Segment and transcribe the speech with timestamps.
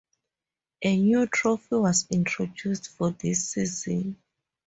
[0.81, 4.17] A new trophy was introduced for this season.